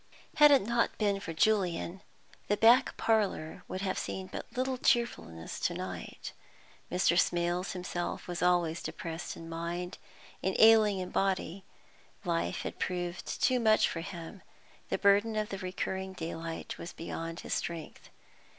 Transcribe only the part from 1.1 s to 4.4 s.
for Julian, the back parlour would have seen